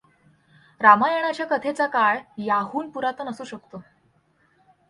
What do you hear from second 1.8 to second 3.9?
काळ याहून पुरातन असू शकतो.